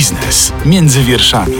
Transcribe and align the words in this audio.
Biznes 0.00 0.52
między 0.66 1.02
wierszami. 1.02 1.56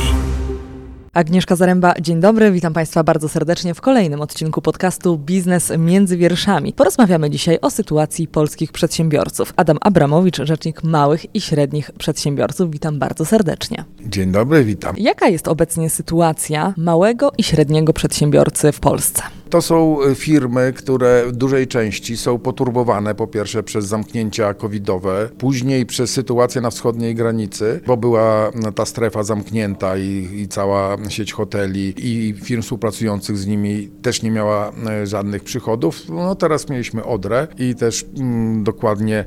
Agnieszka 1.12 1.56
Zaręba, 1.56 1.94
dzień 2.00 2.20
dobry, 2.20 2.52
witam 2.52 2.72
Państwa 2.72 3.04
bardzo 3.04 3.28
serdecznie 3.28 3.74
w 3.74 3.80
kolejnym 3.80 4.20
odcinku 4.20 4.62
podcastu 4.62 5.18
Biznes 5.18 5.72
między 5.78 6.16
wierszami. 6.16 6.72
Porozmawiamy 6.72 7.30
dzisiaj 7.30 7.58
o 7.62 7.70
sytuacji 7.70 8.28
polskich 8.28 8.72
przedsiębiorców. 8.72 9.52
Adam 9.56 9.78
Abramowicz, 9.80 10.36
rzecznik 10.42 10.84
małych 10.84 11.34
i 11.34 11.40
średnich 11.40 11.90
przedsiębiorców, 11.98 12.70
witam 12.70 12.98
bardzo 12.98 13.24
serdecznie. 13.24 13.84
Dzień 14.06 14.32
dobry, 14.32 14.64
witam. 14.64 14.96
Jaka 14.98 15.28
jest 15.28 15.48
obecnie 15.48 15.90
sytuacja 15.90 16.74
małego 16.76 17.32
i 17.38 17.42
średniego 17.42 17.92
przedsiębiorcy 17.92 18.72
w 18.72 18.80
Polsce? 18.80 19.22
To 19.50 19.62
są 19.62 20.02
e, 20.02 20.14
firmy, 20.14 20.72
które 20.76 21.24
w 21.26 21.32
dużej 21.32 21.66
części 21.66 22.16
są 22.16 22.38
poturbowane 22.38 23.14
po 23.14 23.26
pierwsze 23.26 23.62
przez 23.62 23.86
zamknięcia 23.86 24.54
covidowe, 24.54 25.28
później 25.38 25.86
przez 25.86 26.10
sytuację 26.10 26.60
na 26.60 26.70
wschodniej 26.70 27.14
granicy, 27.14 27.80
bo 27.86 27.96
była 27.96 28.50
ta 28.74 28.84
strefa 28.86 29.22
zamknięta 29.22 29.96
i, 29.96 30.28
i 30.32 30.48
cała 30.48 30.96
sieć 31.08 31.32
hoteli 31.32 31.94
i 31.98 32.34
firm 32.42 32.62
współpracujących 32.62 33.38
z 33.38 33.46
nimi 33.46 33.88
też 34.02 34.22
nie 34.22 34.30
miała 34.30 34.72
e, 34.88 35.06
żadnych 35.06 35.44
przychodów. 35.44 36.08
No 36.08 36.34
teraz 36.34 36.68
mieliśmy 36.68 37.04
Odrę 37.04 37.48
i 37.58 37.74
też 37.74 38.06
mm, 38.18 38.64
dokładnie 38.64 39.24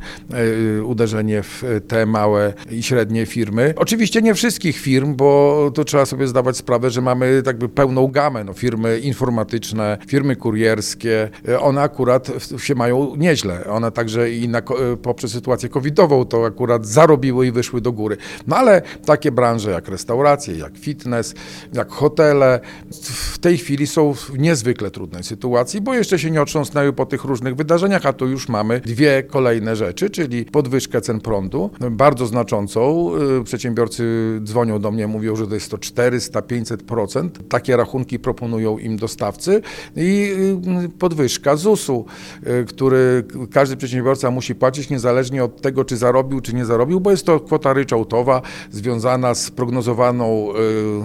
y, 0.77 0.83
uderzenie 0.83 1.43
w 1.43 1.63
te 1.87 2.05
małe 2.05 2.53
i 2.71 2.83
średnie 2.83 3.25
firmy. 3.25 3.73
Oczywiście 3.77 4.21
nie 4.21 4.33
wszystkich 4.33 4.77
firm, 4.77 5.15
bo 5.15 5.71
to 5.73 5.83
trzeba 5.83 6.05
sobie 6.05 6.27
zdawać 6.27 6.57
sprawę, 6.57 6.89
że 6.89 7.01
mamy 7.01 7.41
tak 7.45 7.57
by 7.57 7.69
pełną 7.69 8.07
gamę, 8.07 8.43
no, 8.43 8.53
firmy 8.53 8.99
informatyczne, 8.99 9.97
firmy 10.13 10.35
kurierskie, 10.35 11.29
e, 11.47 11.59
one 11.59 11.81
akurat 11.81 12.31
się 12.57 12.75
mają 12.75 13.15
nieźle. 13.15 13.65
One 13.65 13.91
także 13.91 14.31
i 14.31 14.47
na, 14.47 14.59
e, 14.59 14.97
poprzez 15.01 15.31
sytuację 15.31 15.69
covidową 15.69 16.25
to 16.25 16.45
akurat 16.45 16.85
zarobiły 16.85 17.47
i 17.47 17.51
wyszły 17.51 17.81
do 17.81 17.91
góry. 17.91 18.17
No 18.47 18.55
ale 18.55 18.81
takie 19.05 19.31
branże 19.31 19.71
jak 19.71 19.87
restauracje, 19.87 20.57
jak 20.57 20.77
fitness, 20.77 21.33
jak 21.73 21.91
hotele 21.91 22.59
w 23.33 23.39
tej 23.39 23.57
chwili 23.57 23.87
są 23.87 24.13
w 24.13 24.39
niezwykle 24.39 24.91
trudnej 24.91 25.23
sytuacji, 25.23 25.81
bo 25.81 25.93
jeszcze 25.93 26.19
się 26.19 26.31
nie 26.31 26.41
otrząsnęły 26.41 26.93
po 26.93 27.05
tych 27.05 27.23
różnych 27.23 27.55
wydarzeniach, 27.55 28.05
a 28.05 28.13
tu 28.13 28.27
już 28.27 28.49
mamy 28.49 28.79
dwie 28.79 29.23
kolejne 29.23 29.75
rzeczy, 29.75 30.09
czyli 30.09 30.45
podwyżkę 30.45 31.01
cen 31.01 31.19
prądu, 31.19 31.69
bardzo 31.91 32.25
znaczącą. 32.25 33.11
E, 33.39 33.43
przedsiębiorcy 33.43 34.03
dzwonią 34.43 34.79
do 34.79 34.91
mnie, 34.91 35.07
mówią, 35.07 35.35
że 35.35 35.47
to 35.47 35.53
jest 35.53 35.71
to 35.71 35.77
400-500%. 35.77 37.29
Takie 37.49 37.77
rachunki 37.77 38.19
proponują 38.19 38.77
im 38.77 38.97
dostawcy 38.97 39.61
i 40.03 40.33
y, 40.85 40.89
podwyżka 40.89 41.55
ZUS-u, 41.55 42.05
y, 42.47 42.65
który 42.65 43.23
każdy 43.51 43.77
przedsiębiorca 43.77 44.31
musi 44.31 44.55
płacić 44.55 44.89
niezależnie 44.89 45.43
od 45.43 45.61
tego, 45.61 45.85
czy 45.85 45.97
zarobił, 45.97 46.41
czy 46.41 46.55
nie 46.55 46.65
zarobił, 46.65 46.99
bo 46.99 47.11
jest 47.11 47.25
to 47.25 47.39
kwota 47.39 47.73
ryczałtowa 47.73 48.41
związana 48.71 49.35
z 49.35 49.51
prognozowaną 49.51 50.49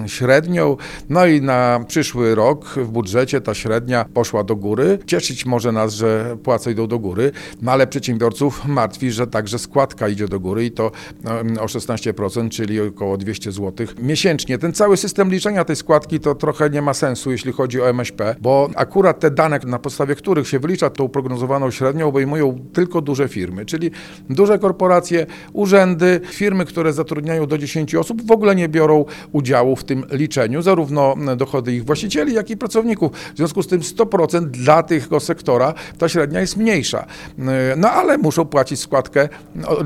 y, 0.04 0.08
średnią. 0.08 0.76
No 1.08 1.26
i 1.26 1.40
na 1.40 1.84
przyszły 1.88 2.34
rok 2.34 2.68
w 2.68 2.88
budżecie 2.88 3.40
ta 3.40 3.54
średnia 3.54 4.04
poszła 4.14 4.44
do 4.44 4.56
góry. 4.56 4.98
Cieszyć 5.06 5.46
może 5.46 5.72
nas, 5.72 5.94
że 5.94 6.36
płace 6.42 6.72
idą 6.72 6.86
do 6.86 6.98
góry, 6.98 7.32
no 7.62 7.72
ale 7.72 7.86
przedsiębiorców 7.86 8.64
martwi, 8.66 9.10
że 9.10 9.26
także 9.26 9.58
składka 9.58 10.08
idzie 10.08 10.28
do 10.28 10.40
góry 10.40 10.64
i 10.64 10.70
to 10.70 10.90
o 11.60 11.66
16%, 11.66 12.48
czyli 12.48 12.80
około 12.80 13.16
200 13.16 13.52
zł 13.52 13.86
miesięcznie. 14.02 14.58
Ten 14.58 14.72
cały 14.72 14.96
system 14.96 15.30
liczenia 15.30 15.64
tej 15.64 15.76
składki 15.76 16.20
to 16.20 16.34
trochę 16.34 16.70
nie 16.70 16.82
ma 16.82 16.94
sensu, 16.94 17.30
jeśli 17.30 17.52
chodzi 17.52 17.80
o 17.80 17.88
MŚP, 17.88 18.34
bo 18.40 18.70
akurat 18.74 18.87
te 19.18 19.30
dane, 19.30 19.60
na 19.66 19.78
podstawie 19.78 20.14
których 20.14 20.48
się 20.48 20.58
wylicza 20.58 20.90
tą 20.90 21.08
prognozowaną 21.08 21.70
średnią, 21.70 22.08
obejmują 22.08 22.58
tylko 22.72 23.00
duże 23.00 23.28
firmy, 23.28 23.66
czyli 23.66 23.90
duże 24.30 24.58
korporacje, 24.58 25.26
urzędy, 25.52 26.20
firmy, 26.30 26.64
które 26.64 26.92
zatrudniają 26.92 27.46
do 27.46 27.58
10 27.58 27.94
osób, 27.94 28.26
w 28.26 28.30
ogóle 28.30 28.56
nie 28.56 28.68
biorą 28.68 29.04
udziału 29.32 29.76
w 29.76 29.84
tym 29.84 30.04
liczeniu, 30.10 30.62
zarówno 30.62 31.14
dochody 31.36 31.74
ich 31.74 31.84
właścicieli, 31.84 32.34
jak 32.34 32.50
i 32.50 32.56
pracowników. 32.56 33.12
W 33.34 33.36
związku 33.36 33.62
z 33.62 33.66
tym 33.66 33.80
100% 33.80 34.44
dla 34.44 34.82
tego 34.82 35.20
sektora 35.20 35.74
ta 35.98 36.08
średnia 36.08 36.40
jest 36.40 36.56
mniejsza. 36.56 37.06
No 37.76 37.90
ale 37.90 38.18
muszą 38.18 38.44
płacić 38.44 38.80
składkę 38.80 39.28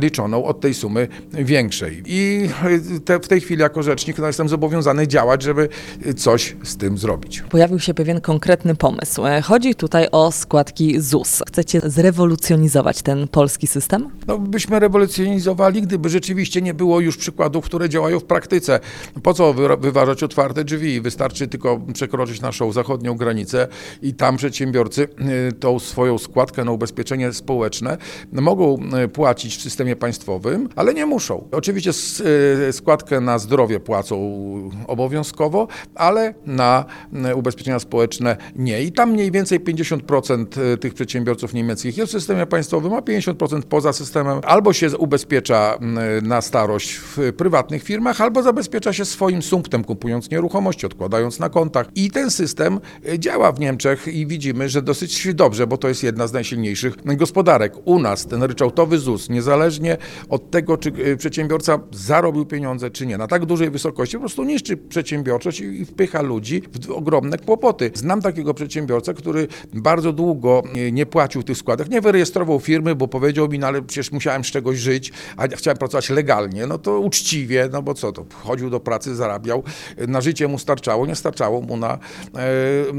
liczoną 0.00 0.44
od 0.44 0.60
tej 0.60 0.74
sumy 0.74 1.08
większej. 1.32 2.02
I 2.06 2.48
te, 3.04 3.20
w 3.20 3.28
tej 3.28 3.40
chwili 3.40 3.60
jako 3.60 3.82
rzecznik 3.82 4.18
no, 4.18 4.26
jestem 4.26 4.48
zobowiązany 4.48 5.08
działać, 5.08 5.42
żeby 5.42 5.68
coś 6.16 6.56
z 6.62 6.76
tym 6.76 6.98
zrobić. 6.98 7.42
Pojawił 7.50 7.78
się 7.78 7.94
pewien 7.94 8.20
konkretny 8.20 8.74
pomysł. 8.74 8.91
E, 9.24 9.42
chodzi 9.42 9.74
tutaj 9.74 10.08
o 10.12 10.32
składki 10.32 11.00
ZUS. 11.00 11.42
Chcecie 11.48 11.80
zrewolucjonizować 11.84 13.02
ten 13.02 13.28
polski 13.28 13.66
system? 13.66 14.10
No, 14.26 14.38
byśmy 14.38 14.80
rewolucjonizowali, 14.80 15.82
gdyby 15.82 16.08
rzeczywiście 16.08 16.62
nie 16.62 16.74
było 16.74 17.00
już 17.00 17.16
przykładów, 17.16 17.64
które 17.64 17.88
działają 17.88 18.20
w 18.20 18.24
praktyce. 18.24 18.80
Po 19.22 19.34
co 19.34 19.54
wyważać 19.78 20.22
otwarte 20.22 20.64
drzwi? 20.64 21.00
Wystarczy 21.00 21.48
tylko 21.48 21.80
przekroczyć 21.94 22.40
naszą 22.40 22.72
zachodnią 22.72 23.14
granicę 23.16 23.68
i 24.02 24.14
tam 24.14 24.36
przedsiębiorcy 24.36 25.08
y, 25.48 25.52
tą 25.52 25.78
swoją 25.78 26.18
składkę 26.18 26.64
na 26.64 26.72
ubezpieczenie 26.72 27.32
społeczne 27.32 27.98
mogą 28.32 28.78
y, 29.04 29.08
płacić 29.08 29.56
w 29.56 29.62
systemie 29.62 29.96
państwowym, 29.96 30.68
ale 30.76 30.94
nie 30.94 31.06
muszą. 31.06 31.48
Oczywiście 31.52 31.90
y, 32.68 32.72
składkę 32.72 33.20
na 33.20 33.38
zdrowie 33.38 33.80
płacą 33.80 34.12
obowiązkowo, 34.86 35.68
ale 35.94 36.34
na 36.46 36.84
ubezpieczenia 37.34 37.78
społeczne 37.78 38.36
nie. 38.56 38.71
I 38.80 38.92
tam 38.92 39.10
mniej 39.10 39.30
więcej 39.30 39.60
50% 39.60 40.60
e, 40.60 40.76
tych 40.76 40.94
przedsiębiorców 40.94 41.54
niemieckich 41.54 41.96
jest 41.96 42.12
w 42.12 42.12
systemie 42.12 42.46
państwowym, 42.46 42.92
a 42.92 43.00
50% 43.00 43.62
poza 43.62 43.92
systemem. 43.92 44.40
Albo 44.44 44.72
się 44.72 44.96
ubezpiecza 44.98 45.78
na 46.22 46.40
starość 46.40 46.94
w 46.94 47.32
prywatnych 47.36 47.82
firmach, 47.82 48.20
albo 48.20 48.42
zabezpiecza 48.42 48.92
się 48.92 49.04
swoim 49.04 49.42
sumptem, 49.42 49.84
kupując 49.84 50.30
nieruchomości, 50.30 50.86
odkładając 50.86 51.38
na 51.38 51.48
kontach. 51.48 51.86
I 51.94 52.10
ten 52.10 52.30
system 52.30 52.80
e, 53.08 53.18
działa 53.18 53.52
w 53.52 53.60
Niemczech 53.60 54.08
i 54.08 54.26
widzimy, 54.26 54.68
że 54.68 54.82
dosyć 54.82 55.34
dobrze, 55.34 55.66
bo 55.66 55.76
to 55.76 55.88
jest 55.88 56.02
jedna 56.02 56.26
z 56.26 56.32
najsilniejszych 56.32 56.94
gospodarek. 57.16 57.74
U 57.84 57.98
nas 57.98 58.26
ten 58.26 58.42
ryczałtowy 58.42 58.98
ZUS, 58.98 59.28
niezależnie 59.28 59.96
od 60.28 60.50
tego, 60.50 60.76
czy 60.76 60.92
e, 61.04 61.16
przedsiębiorca 61.16 61.78
zarobił 61.92 62.46
pieniądze, 62.46 62.90
czy 62.90 63.06
nie, 63.06 63.18
na 63.18 63.26
tak 63.26 63.46
dużej 63.46 63.70
wysokości, 63.70 64.16
po 64.16 64.20
prostu 64.20 64.44
niszczy 64.44 64.76
przedsiębiorczość 64.76 65.60
i 65.60 65.84
wpycha 65.84 66.22
ludzi 66.22 66.62
w 66.86 66.90
ogromne 66.90 67.38
kłopoty. 67.38 67.90
Znam 67.94 68.22
takiego 68.22 68.54
przedsiębiorcę, 68.62 69.14
który 69.14 69.48
bardzo 69.72 70.12
długo 70.12 70.62
nie 70.92 71.06
płacił 71.06 71.42
tych 71.42 71.56
składek, 71.56 71.90
nie 71.90 72.00
wyrejestrował 72.00 72.60
firmy, 72.60 72.94
bo 72.94 73.08
powiedział 73.08 73.48
mi, 73.48 73.58
no 73.58 73.66
ale 73.66 73.82
przecież 73.82 74.12
musiałem 74.12 74.44
z 74.44 74.46
czegoś 74.46 74.78
żyć, 74.78 75.12
a 75.36 75.48
chciałem 75.48 75.78
pracować 75.78 76.10
legalnie, 76.10 76.66
no 76.66 76.78
to 76.78 77.00
uczciwie, 77.00 77.68
no 77.72 77.82
bo 77.82 77.94
co 77.94 78.12
to, 78.12 78.24
chodził 78.32 78.70
do 78.70 78.80
pracy, 78.80 79.14
zarabiał, 79.14 79.62
na 80.08 80.20
życie 80.20 80.48
mu 80.48 80.58
starczało, 80.58 81.06
nie 81.06 81.16
starczało 81.16 81.60
mu 81.60 81.76
na 81.76 81.98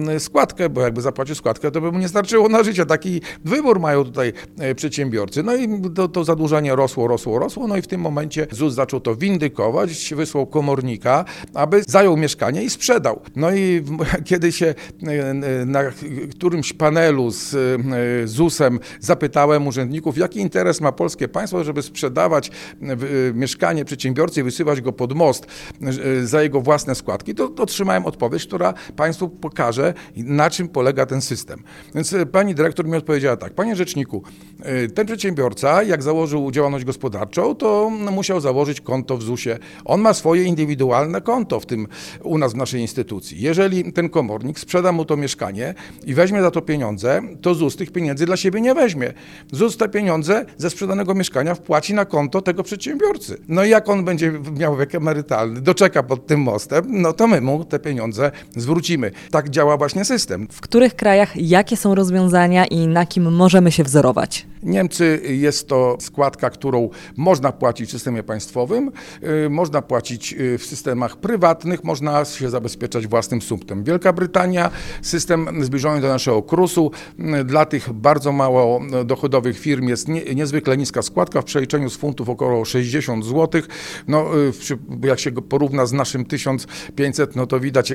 e, 0.08 0.20
składkę, 0.20 0.70
bo 0.70 0.82
jakby 0.82 1.02
zapłacił 1.02 1.36
składkę, 1.36 1.72
to 1.72 1.82
by 1.82 1.92
mu 1.92 2.00
nie 2.00 2.08
starczyło 2.08 2.50
na 2.50 2.64
życie. 2.64 2.86
Taki 2.86 3.22
wybór 3.46 3.80
mają 3.80 4.04
tutaj 4.04 4.34
e, 4.60 4.76
przedsiębiorcy. 4.76 5.44
No 5.44 5.56
i 5.56 5.82
to, 5.96 6.08
to 6.08 6.24
zadłużenie 6.24 6.76
rosło, 6.76 7.08
rosło, 7.08 7.40
rosło, 7.40 7.68
no 7.68 7.78
i 7.78 7.82
w 7.82 7.88
tym 7.88 8.02
momencie 8.02 8.48
ZUS 8.52 8.74
zaczął 8.74 9.00
to 9.00 9.16
windykować, 9.16 10.14
wysłał 10.14 10.48
komornika, 10.48 11.26
aby 11.54 11.84
zajął 11.88 12.18
mieszkanie 12.18 12.64
i 12.64 12.70
sprzedał. 12.70 13.22
No 13.36 13.52
i 13.52 13.84
kiedy 14.30 14.52
się 14.52 14.66
e, 14.66 14.76
na 15.66 15.82
którymś 16.32 16.74
panelu 16.74 17.32
z 17.32 17.54
e, 17.54 18.28
ZUS-em 18.28 18.80
zapytałem 19.00 19.68
urzędników, 19.68 20.18
jaki 20.18 20.40
interes 20.40 20.82
ma 20.82 20.92
polskie 20.92 21.28
państwo, 21.28 21.64
żeby 21.64 21.82
sprzedawać 21.82 22.48
e, 22.50 22.54
mieszkanie 23.34 23.86
przedsiębiorcy 23.86 24.40
i 24.40 24.44
wysyłać 24.44 24.82
go 24.82 24.94
pod 24.94 25.14
most 25.14 25.48
za 26.24 26.44
jego 26.44 26.62
własne 26.62 26.96
składki, 26.96 27.36
to 27.36 27.52
otrzymałem 27.58 28.06
odpowiedź, 28.06 28.46
która 28.46 28.74
państwu 28.96 29.30
pokaże, 29.30 29.94
na 30.16 30.50
czym 30.50 30.68
polega 30.68 31.06
ten 31.06 31.22
system. 31.22 31.64
Więc 31.96 32.16
pani 32.32 32.56
dyrektor 32.56 32.86
mi 32.86 32.96
odpowiedziała 32.96 33.38
tak, 33.38 33.54
panie 33.54 33.76
rzeczniku, 33.76 34.24
ten 34.96 35.06
przedsiębiorca, 35.06 35.84
jak 35.84 36.04
założył 36.04 36.52
działalność 36.52 36.86
gospodarczą, 36.86 37.56
to 37.56 37.90
musiał 37.90 38.40
założyć 38.40 38.82
konto 38.82 39.18
w 39.18 39.24
ZUS-ie. 39.24 39.60
On 39.86 40.02
ma 40.02 40.14
swoje 40.14 40.44
indywidualne 40.44 41.22
konto 41.22 41.60
w 41.60 41.66
tym, 41.66 41.88
u 42.24 42.38
nas 42.38 42.54
w 42.54 42.56
naszej 42.56 42.82
instytucji. 42.82 43.42
Jeżeli 43.42 43.94
ten 43.94 44.10
komornik 44.10 44.60
sprzeda 44.60 44.92
mu 44.92 45.06
to 45.06 45.18
mieszkanie 45.18 45.43
i 46.06 46.14
weźmie 46.14 46.42
za 46.42 46.52
to 46.52 46.62
pieniądze, 46.62 47.22
to 47.42 47.56
ZUS 47.56 47.76
tych 47.76 47.92
pieniędzy 47.92 48.26
dla 48.26 48.38
siebie 48.38 48.62
nie 48.62 48.76
weźmie. 48.76 49.14
ZUS 49.52 49.78
te 49.78 49.90
pieniądze 49.90 50.46
ze 50.58 50.70
sprzedanego 50.70 51.14
mieszkania 51.14 51.56
wpłaci 51.56 51.94
na 51.94 52.06
konto 52.06 52.42
tego 52.42 52.64
przedsiębiorcy. 52.64 53.38
No 53.48 53.64
i 53.64 53.70
jak 53.70 53.90
on 53.90 54.06
będzie 54.06 54.32
miał 54.60 54.78
wiek 54.78 54.96
emerytalny, 54.96 55.62
doczeka 55.62 56.04
pod 56.04 56.28
tym 56.28 56.40
mostem, 56.40 56.86
no 56.90 57.14
to 57.14 57.28
my 57.28 57.42
mu 57.42 57.66
te 57.66 57.80
pieniądze 57.80 58.32
zwrócimy. 58.56 59.12
Tak 59.32 59.50
działa 59.50 59.78
właśnie 59.78 60.06
system. 60.06 60.48
W 60.52 60.62
których 60.62 60.96
krajach 60.96 61.38
jakie 61.38 61.78
są 61.78 61.96
rozwiązania 61.96 62.66
i 62.66 62.88
na 62.88 63.06
kim 63.06 63.32
możemy 63.32 63.72
się 63.72 63.84
wzorować? 63.84 64.53
Niemcy 64.64 65.22
jest 65.24 65.68
to 65.68 65.98
składka, 66.00 66.50
którą 66.50 66.90
można 67.18 67.52
płacić 67.52 67.90
w 67.90 67.92
systemie 67.92 68.24
państwowym, 68.24 68.92
y, 69.46 69.50
można 69.50 69.82
płacić 69.82 70.34
y, 70.34 70.58
w 70.58 70.66
systemach 70.66 71.18
prywatnych, 71.18 71.84
można 71.84 72.26
się 72.26 72.50
zabezpieczać 72.50 73.08
własnym 73.08 73.42
sumptem. 73.42 73.84
Wielka 73.84 74.14
Brytania, 74.14 74.72
system 75.02 75.64
zbliżony 75.64 76.02
do 76.02 76.08
naszego 76.08 76.44
KRUS-u, 76.44 76.92
y, 77.20 77.44
dla 77.44 77.66
tych 77.66 77.94
bardzo 77.94 78.32
mało 78.32 78.82
dochodowych 79.06 79.60
firm 79.60 79.88
jest 79.88 80.08
nie, 80.08 80.36
niezwykle 80.36 80.78
niska 80.78 81.02
składka, 81.02 81.42
w 81.42 81.46
przeliczeniu 81.46 81.90
z 81.90 81.98
funtów 81.98 82.30
około 82.30 82.66
60 82.66 83.26
zł. 83.26 83.62
No, 84.08 84.26
jak 85.04 85.20
się 85.20 85.32
go 85.32 85.42
porówna 85.42 85.86
z 85.86 85.94
naszym 85.94 86.26
1500, 86.26 87.36
no 87.36 87.48
to 87.48 87.60
widać 87.60 87.94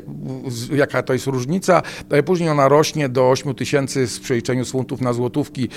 jaka 0.73 1.03
to 1.03 1.13
jest 1.13 1.27
różnica. 1.27 1.83
Później 2.25 2.49
ona 2.49 2.69
rośnie 2.69 3.09
do 3.09 3.31
8 3.31 3.55
tysięcy 3.55 4.07
z 4.07 4.21
przeliczeniu 4.21 4.65
z 4.65 4.71
funtów 4.71 5.01
na 5.01 5.13
złotówki 5.13 5.69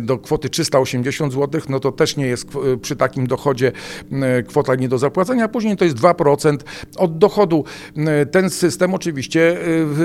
do 0.00 0.18
kwoty 0.28 0.48
380 0.48 1.32
zł, 1.32 1.60
no 1.68 1.80
to 1.80 1.92
też 1.92 2.16
nie 2.16 2.26
jest 2.26 2.48
przy 2.82 2.96
takim 2.96 3.26
dochodzie 3.26 3.72
kwota 4.48 4.74
nie 4.74 4.88
do 4.88 4.98
zapłacenia. 4.98 5.48
Później 5.48 5.76
to 5.76 5.84
jest 5.84 5.96
2% 5.96 6.56
od 6.96 7.18
dochodu. 7.18 7.64
Ten 8.30 8.50
system 8.50 8.94
oczywiście 8.94 9.58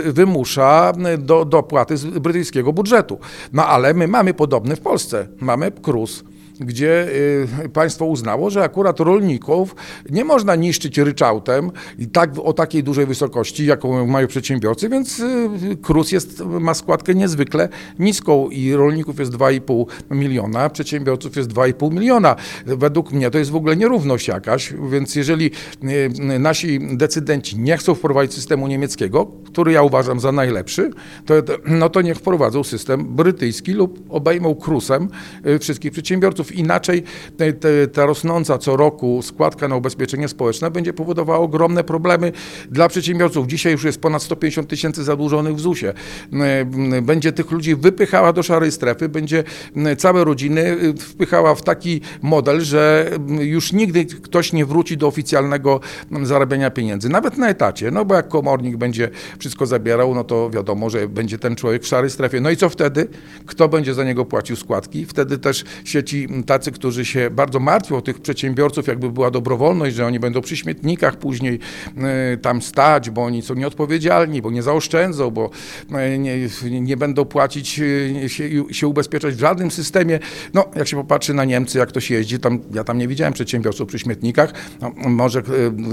wymusza 0.06 0.94
do 1.18 1.46
dopłaty 1.46 1.98
z 1.98 2.06
brytyjskiego 2.06 2.74
budżetu. 2.74 3.20
No 3.54 3.68
ale 3.68 3.94
my 3.94 4.08
mamy 4.08 4.34
podobny 4.34 4.75
w 4.75 4.81
Polsce. 4.81 5.28
Mamy 5.40 5.72
KRUS 5.72 6.24
gdzie 6.60 7.08
y, 7.66 7.70
państwo 7.70 8.06
uznało, 8.06 8.50
że 8.50 8.64
akurat 8.64 9.00
rolników 9.00 9.76
nie 10.10 10.26
można 10.26 10.56
niszczyć 10.56 10.98
ryczałtem 10.98 11.72
i 12.00 12.08
tak 12.08 12.30
o 12.44 12.54
takiej 12.54 12.84
dużej 12.84 13.06
wysokości, 13.06 13.66
jaką 13.66 14.08
mają 14.08 14.28
przedsiębiorcy, 14.28 14.90
więc 14.90 15.20
y, 15.20 15.78
KRUS 15.82 16.12
jest, 16.12 16.44
ma 16.46 16.74
składkę 16.74 17.16
niezwykle 17.16 17.70
niską 18.00 18.50
i 18.50 18.74
rolników 18.74 19.20
jest 19.20 19.32
2,5 19.32 19.86
miliona, 20.12 20.70
przedsiębiorców 20.70 21.36
jest 21.36 21.50
2,5 21.50 21.94
miliona. 21.94 22.36
Według 22.66 23.12
mnie 23.12 23.32
to 23.32 23.38
jest 23.38 23.52
w 23.52 23.56
ogóle 23.56 23.76
nierówność 23.76 24.28
jakaś, 24.28 24.74
więc 24.92 25.16
jeżeli 25.16 25.52
y, 25.84 26.40
nasi 26.40 26.80
decydenci 26.98 27.60
nie 27.60 27.78
chcą 27.78 27.96
wprowadzić 27.96 28.34
systemu 28.34 28.68
niemieckiego, 28.68 29.32
który 29.46 29.72
ja 29.72 29.82
uważam 29.84 30.20
za 30.20 30.32
najlepszy, 30.32 30.92
to, 31.26 31.34
no 31.66 31.90
to 31.90 32.02
niech 32.02 32.18
wprowadzą 32.18 32.64
system 32.64 33.16
brytyjski 33.16 33.74
lub 33.74 34.06
obejmą 34.10 34.56
KRUSem 34.56 35.08
wszystkich 35.60 35.92
przedsiębiorców 35.92 36.43
Inaczej 36.51 37.04
ta 37.94 38.06
rosnąca 38.06 38.57
co 38.57 38.78
roku 38.78 39.22
składka 39.22 39.68
na 39.68 39.75
ubezpieczenie 39.75 40.28
społeczne 40.28 40.72
będzie 40.72 40.94
powodowała 40.94 41.40
ogromne 41.40 41.84
problemy 41.84 42.31
dla 42.72 42.90
przedsiębiorców. 42.90 43.48
Dzisiaj 43.48 43.72
już 43.72 43.84
jest 43.84 44.01
ponad 44.01 44.24
150 44.24 44.68
tysięcy 44.68 45.04
zadłużonych 45.04 45.56
w 45.56 45.60
ZUS-ie. 45.60 45.94
Będzie 47.01 47.31
tych 47.31 47.51
ludzi 47.51 47.75
wypychała 47.75 48.34
do 48.34 48.44
szarej 48.44 48.72
strefy, 48.72 49.10
będzie 49.10 49.44
całe 49.98 50.24
rodziny 50.24 50.62
y, 50.62 50.94
wpychała 50.94 51.56
w 51.56 51.62
taki 51.62 52.01
model, 52.22 52.62
że 52.62 53.12
już 53.39 53.74
nigdy 53.74 54.06
ktoś 54.06 54.54
nie 54.54 54.66
wróci 54.66 54.98
do 54.98 55.07
oficjalnego 55.07 55.80
zarabiania 56.24 56.72
pieniędzy, 56.72 57.10
nawet 57.10 57.38
na 57.38 57.50
etacie, 57.50 57.92
no 57.92 58.06
bo 58.06 58.16
jak 58.16 58.28
komornik 58.28 58.78
będzie 58.78 59.10
wszystko 59.39 59.66
zabierał, 59.66 60.16
no 60.16 60.24
to 60.24 60.50
wiadomo, 60.50 60.89
że 60.89 61.07
będzie 61.07 61.39
ten 61.39 61.56
człowiek 61.56 61.84
w 61.84 61.88
szarej 61.88 62.10
strefie. 62.10 62.42
No 62.42 62.50
i 62.50 62.57
co 62.57 62.69
wtedy? 62.69 63.07
Kto 63.46 63.69
będzie 63.69 63.94
za 63.94 64.04
niego 64.04 64.25
płacił 64.25 64.56
składki? 64.56 65.06
Wtedy 65.06 65.38
też 65.38 65.63
sieci 65.84 66.28
tacy, 66.46 66.72
którzy 66.72 67.06
się 67.06 67.30
bardzo 67.30 67.60
martwią 67.60 67.98
o 67.98 68.02
tych 68.02 68.20
przedsiębiorców, 68.20 68.88
jakby 68.88 69.12
była 69.12 69.32
dobrowolność, 69.32 69.96
że 69.96 70.06
oni 70.06 70.20
będą 70.20 70.42
przy 70.42 70.58
śmietnikach 70.58 71.16
później 71.16 71.60
e, 71.98 72.38
tam 72.38 72.62
stać, 72.62 73.10
bo 73.10 73.24
oni 73.24 73.42
są 73.42 73.54
nieodpowiedzialni, 73.54 74.42
bo 74.42 74.52
nie 74.52 74.64
zaoszczędzą, 74.64 75.32
bo 75.32 75.50
e, 75.92 76.18
nie, 76.18 76.38
nie 76.82 76.98
będą 76.98 77.26
płacić, 77.26 77.80
e, 78.24 78.30
się, 78.30 78.44
się 78.72 78.88
ubezpieczać 78.88 79.36
w 79.36 79.40
żadnym 79.40 79.72
systemie. 79.72 80.20
No, 80.54 80.66
jak 80.76 80.88
się 80.88 80.98
popatrzy 80.98 81.34
na 81.34 81.46
Niemcy, 81.46 81.78
jak 81.78 81.90
ktoś 81.90 82.12
jeździ, 82.12 82.40
tam, 82.40 82.60
ja 82.74 82.84
tam 82.84 82.98
nie 82.98 83.08
widziałem 83.08 83.34
przedsiębiorców 83.34 83.88
przy 83.88 84.00
śmietnikach. 84.00 84.54
No, 84.82 84.92
może 85.10 85.42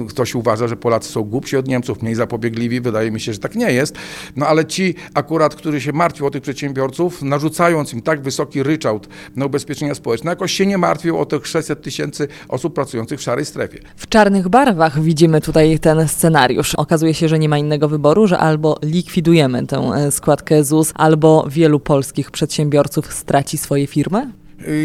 ktoś 0.08 0.34
uważa, 0.34 0.68
że 0.68 0.76
Polacy 0.76 1.12
są 1.12 1.22
głupsi 1.22 1.56
od 1.56 1.68
Niemców, 1.68 2.02
mniej 2.02 2.14
zapobiegliwi. 2.14 2.80
Wydaje 2.80 3.10
mi 3.10 3.20
się, 3.20 3.32
że 3.32 3.38
tak 3.38 3.54
nie 3.54 3.72
jest. 3.72 3.94
No 4.36 4.46
ale 4.46 4.64
ci 4.64 4.94
akurat, 5.14 5.54
którzy 5.54 5.80
się 5.80 5.92
martwią 5.92 6.26
o 6.26 6.30
tych 6.30 6.42
przedsiębiorców, 6.42 7.22
narzucając 7.22 7.92
im 7.92 8.02
tak 8.02 8.22
wysoki 8.22 8.62
ryczałt 8.62 9.08
na 9.36 9.46
ubezpieczenia 9.46 9.94
społeczne, 9.94 10.29
jakoś 10.30 10.52
się 10.52 10.66
nie 10.66 10.78
martwią 10.78 11.18
o 11.18 11.26
tych 11.26 11.46
600 11.46 11.82
tysięcy 11.82 12.28
osób 12.48 12.74
pracujących 12.74 13.18
w 13.20 13.22
szarej 13.22 13.44
strefie. 13.44 13.78
W 13.96 14.08
czarnych 14.08 14.48
barwach 14.48 15.00
widzimy 15.00 15.40
tutaj 15.40 15.78
ten 15.78 16.08
scenariusz. 16.08 16.74
Okazuje 16.74 17.14
się, 17.14 17.28
że 17.28 17.38
nie 17.38 17.48
ma 17.48 17.58
innego 17.58 17.88
wyboru, 17.88 18.26
że 18.26 18.38
albo 18.38 18.78
likwidujemy 18.82 19.66
tę 19.66 19.76
e, 19.76 20.10
składkę 20.10 20.64
ZUS, 20.64 20.92
albo 20.94 21.46
wielu 21.48 21.80
polskich 21.80 22.30
przedsiębiorców 22.30 23.12
straci 23.12 23.58
swoje 23.58 23.86
firmy? 23.86 24.39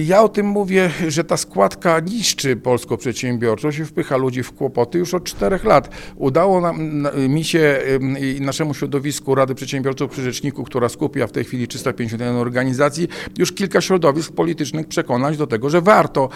Ja 0.05 0.21
o 0.21 0.29
tym 0.29 0.45
mówię, 0.45 0.89
że 1.07 1.23
ta 1.23 1.37
składka 1.37 1.99
niszczy 1.99 2.55
polską 2.55 2.97
przedsiębiorczość 2.97 3.79
i 3.79 3.85
wpycha 3.85 4.17
ludzi 4.17 4.43
w 4.43 4.51
kłopoty 4.51 4.97
już 4.97 5.13
od 5.13 5.23
czterech 5.23 5.63
lat. 5.63 5.89
Udało 6.15 6.61
nam, 6.61 7.07
mi 7.29 7.43
się 7.43 7.79
i 8.21 8.41
naszemu 8.41 8.73
środowisku 8.73 9.35
Rady 9.35 9.55
Przedsiębiorców 9.55 10.11
przy 10.11 10.23
Rzeczniku, 10.23 10.63
która 10.63 10.89
skupia 10.89 11.27
w 11.27 11.31
tej 11.31 11.43
chwili 11.43 11.67
351 11.67 12.35
organizacji, 12.35 13.07
już 13.37 13.51
kilka 13.51 13.81
środowisk 13.81 14.31
politycznych 14.31 14.87
przekonać 14.87 15.37
do 15.37 15.47
tego, 15.47 15.69
że 15.69 15.81
warto 15.81 16.29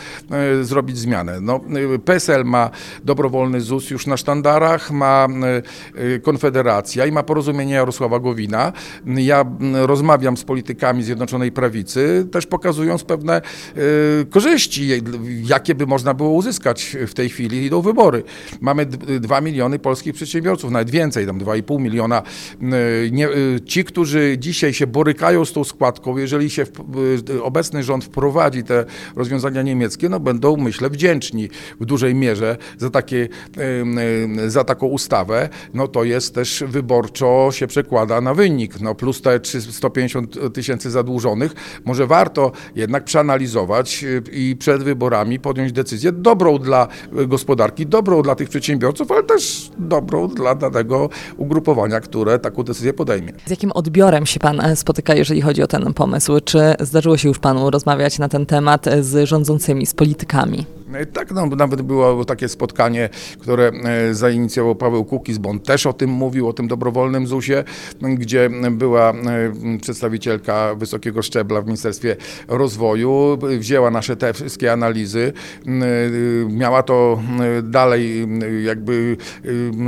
zrobić 0.62 0.98
zmianę. 0.98 1.42
No, 1.42 1.60
PSL 2.06 2.46
ma 2.46 2.70
dobrowolny 3.04 3.62
ZUS 3.62 3.90
już 3.90 4.08
na 4.08 4.18
sztandarach, 4.18 4.92
ma 4.92 5.28
Konfederacja 6.24 7.06
i 7.06 7.12
ma 7.12 7.24
porozumienie 7.24 7.74
Jarosława 7.74 8.20
Gowina. 8.20 8.74
Ja 9.06 9.46
rozmawiam 9.74 10.38
z 10.38 10.44
politykami 10.44 11.04
Zjednoczonej 11.04 11.52
Prawicy, 11.52 12.28
też 12.32 12.46
pokazując 12.46 13.04
pewne 13.04 13.29
y, 13.38 14.26
korzyści, 14.30 14.90
jakie 15.44 15.76
by 15.76 15.86
można 15.86 16.14
było 16.14 16.30
uzyskać 16.30 16.98
w 17.08 17.14
tej 17.14 17.30
chwili. 17.30 17.66
Idą 17.66 17.82
wybory. 17.82 18.24
Mamy 18.62 18.86
2 18.86 19.42
miliony 19.42 19.80
polskich 19.80 20.14
przedsiębiorców, 20.14 20.72
nawet 20.72 20.90
więcej, 20.90 21.26
tam 21.26 21.40
2,5 21.40 21.80
miliona. 21.80 22.24
Y, 22.62 22.66
y, 23.56 23.62
ci, 23.66 23.84
którzy 23.84 24.36
dzisiaj 24.40 24.74
się 24.74 24.88
borykają 24.88 25.46
z 25.46 25.54
tą 25.54 25.64
składką, 25.64 26.18
jeżeli 26.18 26.50
się 26.50 26.64
obecny 27.42 27.84
rząd 27.84 28.04
wprowadzi 28.04 28.64
te 28.64 28.86
rozwiązania 29.16 29.62
niemieckie, 29.62 30.10
no 30.10 30.20
będą, 30.20 30.58
myślę, 30.58 30.90
wdzięczni 30.90 31.50
w 31.80 31.86
dużej 31.86 32.16
mierze 32.16 32.58
za, 32.78 32.90
takie, 32.90 33.28
za 34.48 34.64
taką 34.64 34.88
ustawę. 34.88 35.50
No 35.74 35.88
to 35.88 36.04
jest 36.04 36.36
też 36.36 36.64
wyborczo 36.68 37.50
się 37.52 37.68
przekłada 37.68 38.22
na 38.22 38.34
wynik. 38.34 38.80
No 38.80 38.96
plus 38.96 39.22
te 39.22 39.40
150 39.72 40.54
tysięcy 40.54 40.92
zadłużonych. 40.92 41.54
Może 41.86 42.08
warto 42.08 42.52
jednak 42.76 43.04
przeanalizować 43.04 43.19
y, 44.04 44.24
i 44.32 44.56
przed 44.56 44.84
wyborami 44.84 45.40
podjąć 45.40 45.72
decyzję 45.72 46.12
dobrą 46.12 46.58
dla 46.58 46.88
gospodarki, 47.28 47.86
dobrą 47.86 48.22
dla 48.22 48.36
tych 48.36 48.50
przedsiębiorców, 48.50 49.12
ale 49.12 49.24
też 49.24 49.72
dobrą 49.78 50.28
dla 50.28 50.56
danego 50.56 51.10
ugrupowania, 51.38 52.00
które 52.00 52.40
taką 52.40 52.64
decyzję 52.64 52.94
podejmie. 52.94 53.34
Z 53.46 53.50
jakim 53.50 53.72
odbiorem 53.72 54.26
się 54.26 54.40
Pan 54.40 54.60
e, 54.60 54.76
spotyka, 54.76 55.16
jeżeli 55.16 55.42
chodzi 55.42 55.64
o 55.64 55.68
ten 55.68 55.94
pomysł? 55.94 56.40
Czy 56.46 56.60
zdarzyło 56.80 57.18
się 57.18 57.28
już 57.28 57.40
Panu 57.40 57.70
rozmawiać 57.70 58.20
na 58.20 58.30
ten 58.30 58.46
temat 58.46 58.86
z 59.02 59.28
rządzącymi, 59.28 59.86
z 59.86 59.94
politykami? 59.94 60.79
E, 60.94 61.06
tak, 61.06 61.32
no, 61.32 61.46
nawet 61.46 61.82
było 61.82 62.26
takie 62.26 62.50
spotkanie, 62.50 63.10
które 63.40 63.72
e, 63.84 64.14
zainicjował 64.14 64.76
Paweł 64.76 65.06
Kukiz, 65.06 65.38
bo 65.38 65.50
on 65.50 65.60
też 65.60 65.86
o 65.86 65.94
tym 65.94 66.10
mówił, 66.10 66.48
o 66.48 66.54
tym 66.54 66.68
dobrowolnym 66.68 67.28
ZUS-ie, 67.28 67.64
gdzie 68.02 68.50
była 68.72 69.14
przedstawicielka 69.82 70.76
wysokiego 70.76 71.22
szczebla 71.22 71.62
w 71.62 71.66
Ministerstwie 71.66 72.16
Rozwoju, 72.48 73.38
wzięła 73.60 73.92
nasze 73.92 74.16
te 74.16 74.34
wszystkie 74.34 74.72
analizy, 74.72 75.34
miała 76.50 76.84
to 76.84 77.22
dalej 77.64 78.28
jakby 78.64 79.18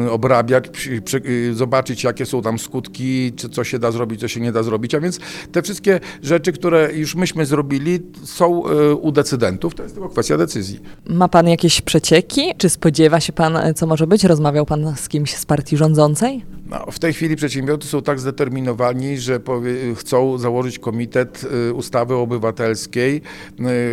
obrabiać, 0.09 0.89
zobaczyć 1.53 2.03
jakie 2.03 2.25
są 2.25 2.41
tam 2.41 2.59
skutki, 2.59 3.33
czy 3.35 3.49
co 3.49 3.63
się 3.63 3.79
da 3.79 3.91
zrobić, 3.91 4.19
co 4.19 4.27
się 4.27 4.39
nie 4.39 4.51
da 4.51 4.63
zrobić, 4.63 4.95
a 4.95 4.99
więc 4.99 5.19
te 5.51 5.61
wszystkie 5.61 5.99
rzeczy, 6.23 6.51
które 6.51 6.89
już 6.93 7.15
myśmy 7.15 7.45
zrobili 7.45 7.99
są 8.23 8.65
e, 8.65 8.93
u 8.95 9.11
decydentów, 9.11 9.75
to 9.75 9.83
jest 9.83 9.95
tylko 9.95 10.09
kwestia 10.09 10.37
decyzji. 10.37 10.79
Ma 11.05 11.27
pan 11.27 11.47
jakieś 11.47 11.81
przecieki? 11.81 12.41
Czy 12.57 12.69
spodziewa 12.69 13.19
się 13.19 13.33
pan, 13.33 13.57
co 13.75 13.87
może 13.87 14.07
być? 14.07 14.23
Rozmawiał 14.23 14.65
pan 14.65 14.95
z 14.95 15.09
kimś 15.09 15.35
z 15.35 15.45
partii 15.45 15.77
rządzącej? 15.77 16.45
No, 16.71 16.85
w 16.91 16.99
tej 16.99 17.13
chwili 17.13 17.35
przedsiębiorcy 17.35 17.87
są 17.87 18.01
tak 18.01 18.19
zdeterminowani, 18.19 19.17
że 19.17 19.39
chcą 19.95 20.37
założyć 20.37 20.79
komitet 20.79 21.43
y, 21.69 21.73
ustawy 21.73 22.15
obywatelskiej 22.15 23.21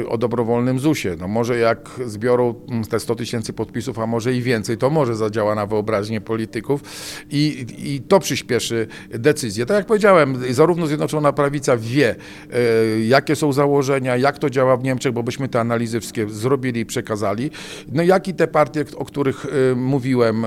y, 0.03 0.09
o 0.09 0.19
dobrowolnym 0.19 0.79
ZUS-ie. 0.79 1.17
No 1.17 1.29
może 1.29 1.59
jak 1.59 1.91
zbiorą 2.07 2.55
mm, 2.69 2.85
te 2.85 3.01
100 3.01 3.15
tysięcy 3.15 3.53
podpisów, 3.53 3.99
a 3.99 4.07
może 4.07 4.35
i 4.35 4.43
więcej, 4.43 4.77
to 4.77 4.91
może 4.91 5.17
zadziała 5.17 5.55
na 5.55 5.67
wyobraźnię 5.67 6.21
polityków 6.21 6.83
i, 7.31 7.67
i 7.79 8.01
to 8.01 8.21
przyspieszy 8.21 8.87
decyzję. 9.11 9.67
Tak 9.67 9.77
jak 9.77 9.87
powiedziałem, 9.87 10.39
zarówno 10.51 10.87
Zjednoczona 10.87 11.33
Prawica 11.33 11.77
wie, 11.77 12.15
y, 12.95 13.05
jakie 13.05 13.37
są 13.37 13.53
założenia, 13.53 14.17
jak 14.17 14.39
to 14.39 14.51
działa 14.51 14.77
w 14.77 14.83
Niemczech, 14.83 15.13
bo 15.13 15.23
byśmy 15.23 15.49
te 15.49 15.61
analizy 15.61 16.01
wszystkie 16.01 16.29
zrobili 16.29 16.81
i 16.81 16.87
przekazali. 16.87 17.51
No 17.93 18.03
jak 18.03 18.29
i 18.29 18.35
te 18.35 18.49
partie, 18.49 18.85
o 18.97 19.05
których 19.05 19.47
mówiłem, 19.77 20.47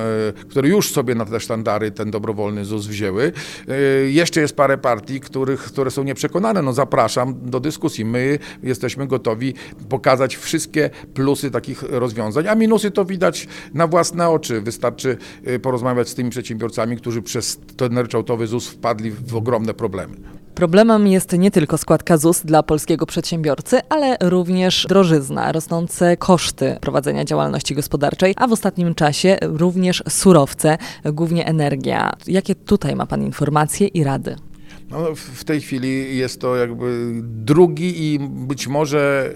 które 0.49 0.69
już 0.69 0.91
sobie 0.91 1.15
na 1.15 1.25
te 1.25 1.39
sztandary 1.39 1.91
ten 1.91 2.11
dobrowolny 2.11 2.20
ZUS 2.63 2.87
wzięły. 2.87 3.31
Y, 3.69 4.11
Jeszcze 4.11 4.41
jest 4.41 4.55
parę 4.55 4.77
partii, 4.77 5.19
których, 5.19 5.59
które 5.59 5.91
są 5.91 6.03
nieprzekonane. 6.03 6.61
No 6.61 6.73
zapraszam 6.73 7.35
do 7.49 7.59
dyskusji. 7.59 8.05
My 8.05 8.39
jesteśmy 8.63 9.07
gotowi 9.07 9.53
pokazać 9.89 10.35
wszystkie 10.35 10.89
plusy 11.13 11.51
takich 11.51 11.83
rozwiązań, 11.83 12.47
a 12.47 12.55
minusy 12.55 12.91
to 12.91 13.05
widać 13.05 13.47
na 13.73 13.87
własne 13.87 14.29
oczy. 14.29 14.61
Wystarczy 14.61 15.17
y, 15.47 15.59
porozmawiać 15.59 16.09
z 16.09 16.15
tymi 16.15 16.29
przedsiębiorcami, 16.29 16.97
którzy 16.97 17.21
przez 17.21 17.59
ten 17.77 17.97
ryczałtowy 17.97 18.47
ZUS 18.47 18.67
wpadli 18.67 19.11
w 19.11 19.35
ogromne 19.35 19.73
problemy. 19.73 20.40
Problemem 20.55 21.07
jest 21.07 21.33
nie 21.37 21.51
tylko 21.51 21.77
składka 21.77 22.17
ZUS 22.17 22.41
dla 22.41 22.63
polskiego 22.63 23.05
przedsiębiorcy, 23.05 23.79
ale 23.89 24.17
również 24.21 24.85
drożyzna, 24.89 25.51
rosnące 25.51 26.17
koszty 26.17 26.77
prowadzenia 26.81 27.25
działalności 27.25 27.75
gospodarczej, 27.75 28.33
a 28.37 28.47
w 28.47 28.51
ostatnim 28.51 28.95
czasie 28.95 29.37
również 29.41 30.03
surowce, 30.09 30.77
głównie 31.05 31.45
energia. 31.45 32.13
Jakie 32.27 32.55
tutaj 32.55 32.95
ma 32.95 33.05
Pan 33.05 33.23
informacje 33.23 33.87
i 33.87 34.03
rady? 34.03 34.50
No, 34.91 35.15
w- 35.15 35.43
tej 35.43 35.61
chwili 35.61 36.17
jest 36.17 36.41
to 36.41 36.55
jakby 36.55 37.11
drugi 37.23 38.13
i 38.13 38.19
być 38.19 38.67
może, 38.67 39.33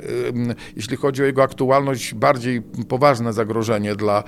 jeśli 0.76 0.98
chodzi 0.98 1.22
o 1.22 1.26
jego 1.26 1.44
aktualność, 1.44 2.14
bardziej 2.14 2.62
poważne 2.88 3.34
zagrożenie 3.34 3.96
dla 3.96 4.24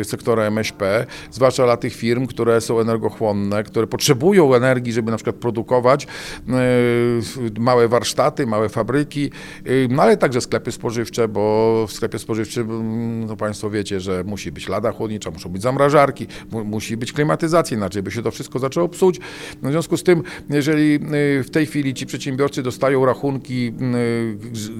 y, 0.00 0.04
sektora 0.04 0.42
MŚP, 0.42 1.06
zwłaszcza 1.30 1.64
dla 1.64 1.76
tych 1.76 1.94
firm, 1.94 2.26
które 2.26 2.60
są 2.60 2.80
energochłonne, 2.80 3.62
które 3.64 3.86
potrzebują 3.86 4.54
energii, 4.54 4.92
żeby 4.92 5.10
na 5.10 5.16
przykład 5.16 5.36
produkować 5.36 6.06
y, 6.06 7.60
małe 7.60 7.88
warsztaty, 7.88 8.46
małe 8.46 8.68
fabryki, 8.68 9.30
y, 9.66 9.88
no 9.90 10.02
ale 10.02 10.16
także 10.16 10.40
sklepy 10.40 10.72
spożywcze, 10.72 11.28
bo 11.28 11.86
w 11.88 11.92
sklepie 11.92 12.18
spożywczym, 12.18 13.26
no 13.26 13.36
Państwo 13.36 13.70
wiecie, 13.70 14.00
że 14.00 14.24
musi 14.24 14.52
być 14.52 14.68
lada 14.68 14.92
chłodnicza, 14.92 15.30
muszą 15.30 15.48
być 15.48 15.62
zamrażarki, 15.62 16.26
mu, 16.50 16.64
musi 16.64 16.96
być 16.96 17.12
klimatyzacja, 17.12 17.76
inaczej 17.76 18.02
by 18.02 18.10
się 18.10 18.22
to 18.22 18.30
wszystko 18.30 18.58
zaczęło 18.58 18.88
psuć. 18.88 19.20
No 19.62 19.68
w 19.68 19.72
związku 19.72 19.96
z 19.96 20.02
tym, 20.02 20.22
jeżeli 20.50 20.94
y, 20.94 21.42
w 21.44 21.50
tej 21.50 21.66
chwili 21.66 21.94
ci 21.94 22.06
przedsiębiorcy 22.06 22.62
dostają 22.62 23.06
rachunki 23.06 23.72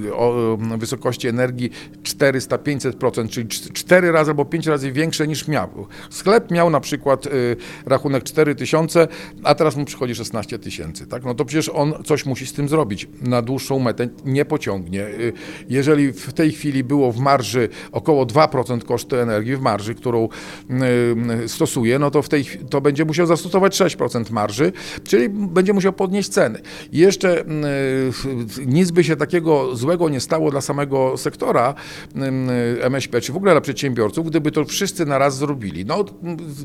y, 0.07 0.15
o 0.15 0.59
wysokości 0.79 1.29
energii 1.29 1.71
400-500%, 2.03 3.29
czyli 3.29 3.49
cz- 3.49 3.73
4 3.73 4.13
razy 4.13 4.31
albo 4.31 4.45
5 4.45 4.67
razy 4.67 4.93
większe 4.93 5.29
niż 5.29 5.49
miał. 5.49 5.87
Sklep 6.11 6.51
miał 6.51 6.71
na 6.71 6.81
przykład 6.81 7.27
y, 7.27 7.57
rachunek 7.87 8.25
4 8.25 8.55
tysiące, 8.55 9.09
a 9.45 9.55
teraz 9.55 9.77
mu 9.77 9.85
przychodzi 9.85 10.15
16 10.15 10.59
tysięcy. 10.59 11.07
Tak? 11.07 11.25
No 11.25 11.35
to 11.35 11.45
przecież 11.45 11.69
on 11.69 11.95
coś 12.05 12.27
musi 12.27 12.47
z 12.47 12.53
tym 12.53 12.69
zrobić. 12.69 13.09
Na 13.23 13.43
dłuższą 13.43 13.79
metę 13.79 14.09
nie 14.25 14.45
pociągnie. 14.45 15.07
Jeżeli 15.69 16.13
w 16.13 16.33
tej 16.33 16.53
chwili 16.53 16.85
było 16.85 17.13
w 17.13 17.19
marży 17.19 17.69
około 17.93 18.27
2% 18.27 18.85
kosztu 18.85 19.17
energii, 19.17 19.57
w 19.57 19.61
marży, 19.61 19.95
którą 19.95 20.29
stosuje, 21.47 21.99
no 21.99 22.11
to 22.11 22.23
w 22.23 22.29
tej 22.29 22.45
to 22.71 22.81
będzie 22.81 23.05
musiał 23.05 23.27
zastosować 23.27 23.81
6% 23.81 24.31
marży, 24.31 24.73
czyli 25.05 25.29
będzie 25.49 25.73
musiał 25.73 25.93
podnieść 25.93 26.29
ceny. 26.29 26.61
I 26.93 26.99
jeszcze 26.99 27.41
y, 27.41 27.47
nic 28.67 28.91
by 28.91 29.05
się 29.05 29.17
takiego 29.17 29.77
złego 29.77 30.09
nie 30.09 30.21
stało 30.21 30.51
dla 30.51 30.61
samego 30.61 31.17
sektora 31.17 31.75
MŚP, 32.81 33.21
czy 33.21 33.33
w 33.33 33.37
ogóle 33.37 33.53
dla 33.53 33.61
przedsiębiorców, 33.61 34.27
gdyby 34.27 34.51
to 34.51 34.65
wszyscy 34.65 35.07
na 35.07 35.19
raz 35.19 35.37
zrobili. 35.37 35.85
No, 35.85 36.05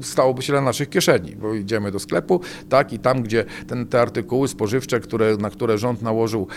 stałoby 0.01 0.41
się 0.41 0.53
na 0.53 0.62
naszych 0.62 0.89
kieszeni, 0.89 1.36
bo 1.36 1.53
idziemy 1.53 1.91
do 1.91 2.00
sklepu, 2.00 2.41
tak, 2.70 2.94
i 2.94 3.00
tam, 3.00 3.24
gdzie 3.24 3.46
ten, 3.67 3.88
te 3.88 4.01
artykuły 4.01 4.48
spożywcze, 4.48 5.00
które, 5.00 5.38
na 5.38 5.50
które 5.50 5.77
rząd 5.77 6.01
nałożył 6.01 6.48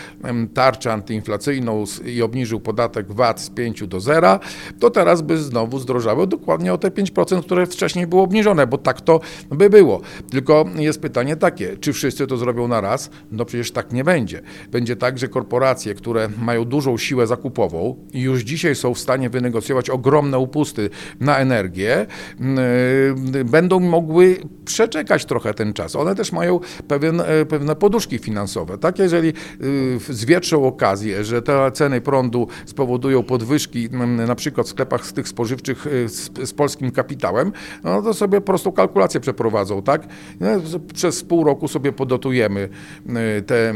tarczę 0.53 0.93
antyinflacyjną 0.93 1.83
i 2.05 2.21
obniżył 2.21 2.59
podatek 2.59 3.13
VAT 3.13 3.41
z 3.41 3.49
5 3.49 3.87
do 3.87 3.99
0, 3.99 4.39
to 4.79 4.89
teraz 4.89 5.21
by 5.21 5.37
znowu 5.37 5.79
zdrożały 5.79 6.27
dokładnie 6.27 6.73
o 6.73 6.77
te 6.77 6.89
5%, 6.89 7.41
które 7.43 7.65
wcześniej 7.65 8.07
było 8.07 8.23
obniżone, 8.23 8.67
bo 8.67 8.77
tak 8.77 9.01
to 9.01 9.19
by 9.49 9.69
było. 9.69 10.01
Tylko 10.29 10.65
jest 10.75 11.01
pytanie 11.01 11.35
takie, 11.35 11.77
czy 11.77 11.93
wszyscy 11.93 12.08
to 12.17 12.37
zrobią 12.37 12.67
na 12.67 12.81
raz? 12.81 13.09
No 13.31 13.45
przecież 13.45 13.71
tak 13.71 13.93
nie 13.93 14.03
będzie. 14.03 14.41
Będzie 14.71 14.95
tak, 14.95 15.17
że 15.19 15.27
korporacje, 15.27 15.95
które 15.95 16.29
mają 16.41 16.65
dużą 16.65 16.97
siłę 16.97 17.27
zakupową 17.27 17.95
i 18.13 18.21
już 18.21 18.41
dzisiaj 18.41 18.75
są 18.75 18.93
w 18.93 18.99
stanie 18.99 19.29
wynegocjować 19.29 19.89
ogromne 19.89 20.39
upusty 20.39 20.89
na 21.19 21.37
energię, 21.37 22.05
yy, 23.33 23.45
będą 23.45 23.79
mogły 23.79 24.37
przeczekać 24.65 25.25
trochę 25.25 25.53
ten 25.53 25.73
czas. 25.73 25.95
One 25.95 26.15
też 26.15 26.31
mają 26.31 26.59
pewien, 26.87 27.21
e, 27.21 27.45
pewne 27.45 27.75
poduszki 27.75 28.19
finansowe. 28.19 28.77
Tak, 28.77 28.99
jeżeli 28.99 29.27
yy, 29.27 29.99
zwietrzą 30.09 30.65
okazję, 30.65 31.23
że 31.23 31.41
te 31.41 31.71
ceny 31.71 32.01
prądu 32.01 32.47
spowodują 32.65 33.23
podwyżki 33.23 33.89
mm, 33.91 34.27
na 34.27 34.35
przykład 34.35 34.67
w 34.67 34.69
sklepach 34.69 35.05
z 35.05 35.13
tych 35.13 35.27
spożywczych 35.27 35.87
y, 35.87 36.09
z, 36.09 36.31
z 36.49 36.53
polskim 36.53 36.91
kapitałem, 36.91 37.51
no 37.83 38.01
to 38.01 38.13
sobie 38.13 38.41
prostą 38.41 38.71
kalkulację 38.71 39.19
przeprowadzą, 39.19 39.81
tak? 39.81 40.07
No, 40.39 40.47
Przez 40.93 41.23
pół 41.23 41.43
roku 41.43 41.67
sobie 41.67 41.88
podotujemy 41.91 42.69
y, 43.39 43.41
tę 43.41 43.73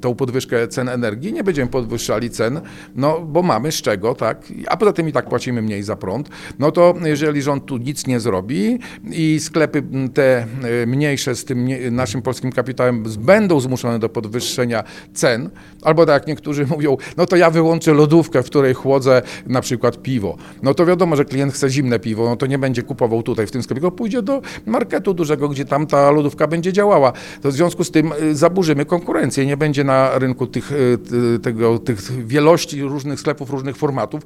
tą 0.00 0.14
podwyżkę 0.14 0.68
cen 0.68 0.88
energii, 0.88 1.32
nie 1.32 1.44
będziemy 1.44 1.70
podwyższali 1.70 2.30
cen, 2.30 2.60
no 2.94 3.20
bo 3.20 3.42
mamy 3.42 3.72
z 3.72 3.82
czego, 3.82 4.14
tak? 4.14 4.52
A 4.68 4.76
poza 4.76 4.92
tym 4.92 5.08
i 5.08 5.12
tak 5.12 5.28
płacimy 5.28 5.62
mniej 5.62 5.82
za 5.82 5.96
prąd. 5.96 6.28
No 6.58 6.72
to 6.72 6.94
jeżeli 7.04 7.42
rząd 7.42 7.66
tu 7.66 7.76
nic 7.76 8.06
nie 8.06 8.20
zrobi 8.20 8.78
i 9.10 9.40
sklepy 9.40 9.82
te 10.14 10.46
y, 10.82 10.86
mniejsze 10.86 11.34
z 11.34 11.44
tym 11.44 11.68
naszym 11.90 12.22
polskim 12.22 12.52
kapitałem 12.52 13.04
będą 13.18 13.60
zmuszone 13.60 13.98
do 13.98 14.08
podwyższenia 14.08 14.84
cen, 15.14 15.50
albo 15.82 16.06
tak 16.06 16.14
jak 16.14 16.26
niektórzy 16.26 16.66
mówią, 16.76 16.96
no 17.16 17.26
to 17.26 17.36
ja 17.36 17.50
wyłączę 17.50 17.92
lodówkę, 17.94 18.42
w 18.42 18.46
której 18.46 18.74
chłodzę 18.74 19.22
na 19.46 19.60
przykład 19.60 20.02
piwo. 20.02 20.36
No 20.62 20.74
to 20.74 20.86
wiadomo, 20.86 21.16
że 21.16 21.24
klient 21.24 21.52
chce 21.52 21.70
zimne 21.70 21.98
piwo, 21.98 22.24
no 22.24 22.36
to 22.36 22.46
nie 22.46 22.58
będzie 22.58 22.82
kupował 22.82 23.22
tutaj 23.22 23.46
w 23.46 23.50
tym 23.50 23.62
sklepie, 23.62 23.80
tylko 23.80 23.96
pójdzie 23.96 24.22
do 24.22 24.42
marketu 24.66 25.14
dużego, 25.14 25.48
gdzie 25.48 25.64
tam 25.64 25.86
ta 25.86 26.10
lodówka 26.10 26.46
będzie 26.52 26.72
działała. 26.72 27.12
To 27.42 27.48
w 27.48 27.52
związku 27.52 27.84
z 27.84 27.90
tym 27.90 28.12
y, 28.22 28.34
zaburzymy 28.36 28.84
konkurencję. 28.84 29.46
Nie 29.46 29.56
będzie 29.56 29.84
na 29.84 30.18
rynku 30.18 30.46
tych, 30.46 30.72
y, 30.72 30.98
ty- 30.98 31.38
tego, 31.38 31.78
tych 31.78 32.26
wielości 32.26 32.82
różnych 32.82 33.20
sklepów, 33.20 33.50
różnych 33.50 33.76
formatów, 33.76 34.22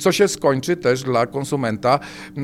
co 0.00 0.12
się 0.12 0.28
skończy 0.28 0.76
też 0.76 1.02
dla 1.02 1.26
konsumenta 1.26 2.00
y, 2.38 2.40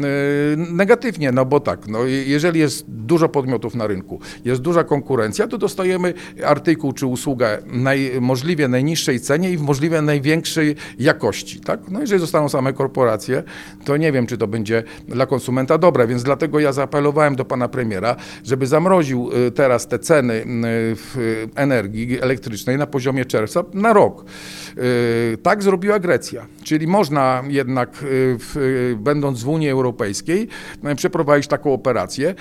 negatywnie, 0.56 1.32
no 1.32 1.44
bo 1.44 1.60
tak, 1.60 1.88
no, 1.88 2.04
je- 2.04 2.24
jeżeli 2.24 2.60
jest 2.60 2.84
dużo 2.88 3.28
podmiotów 3.28 3.74
na 3.74 3.86
rynku, 3.86 4.20
jest 4.44 4.60
duża 4.60 4.84
konkurencja, 4.84 5.46
to 5.46 5.58
dostajemy 5.58 6.14
artykuł 6.46 6.92
czy 6.92 7.06
usługę 7.06 7.58
naj, 7.66 8.12
możliwie 8.20 8.68
najniższej 8.68 9.20
cenie 9.20 9.50
i 9.50 9.56
w 9.56 9.60
możliwie 9.62 10.02
największej 10.02 10.76
jakości. 10.98 11.60
Tak? 11.60 11.80
No 11.90 12.00
jeżeli 12.00 12.20
zostaną 12.20 12.48
same 12.48 12.72
korporacje, 12.72 13.42
to 13.84 13.96
nie 13.96 14.12
wiem, 14.12 14.26
czy 14.26 14.38
to 14.38 14.46
będzie 14.46 14.82
dla 15.08 15.26
konsumenta 15.26 15.78
dobre, 15.78 16.06
więc 16.06 16.22
dlatego 16.22 16.60
ja 16.60 16.72
zaapelowałem 16.72 17.36
do 17.36 17.44
pana 17.44 17.68
premiera, 17.68 18.16
żeby 18.44 18.66
zamroził 18.66 19.23
y, 19.32 19.50
teraz 19.50 19.88
te 19.88 19.98
ceny 19.98 20.34
y, 20.34 20.44
w 20.96 21.46
energii 21.54 22.20
elektrycznej 22.20 22.78
na 22.78 22.86
poziomie 22.86 23.24
czerwca 23.24 23.64
na 23.74 23.92
rok. 23.92 24.24
Y, 24.78 25.38
Tak 25.42 25.62
zrobiła 25.62 25.98
Grecja, 25.98 26.46
czyli 26.62 26.86
można 26.86 27.42
jednak, 27.48 28.04
będąc 28.96 29.42
w 29.42 29.48
Unii 29.48 29.70
Europejskiej, 29.70 30.48
przeprowadzić 30.96 31.48
taką 31.48 31.72
operację. 31.72 32.34